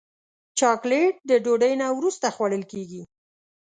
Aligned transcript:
چاکلېټ 0.59 1.13
د 1.29 1.31
ډوډۍ 1.43 1.73
نه 1.81 1.87
وروسته 1.97 2.25
خوړل 2.35 2.63
کېږي. 2.71 3.01